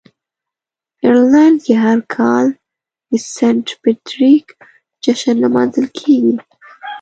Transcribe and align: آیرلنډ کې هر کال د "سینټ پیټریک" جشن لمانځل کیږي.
آیرلنډ 1.03 1.57
کې 1.65 1.73
هر 1.85 1.99
کال 2.15 2.45
د 3.09 3.11
"سینټ 3.33 3.65
پیټریک" 3.81 4.45
جشن 5.03 5.35
لمانځل 5.43 5.85
کیږي. 5.97 6.35